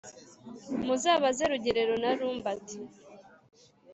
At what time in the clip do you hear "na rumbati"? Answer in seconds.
2.03-2.77